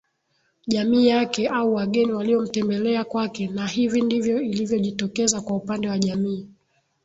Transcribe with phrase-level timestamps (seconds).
[0.67, 6.47] Jamii yake au wageni waliomtembelea kwake Na hivi ndivyo ilivyojitokeza kwa upande wa jamii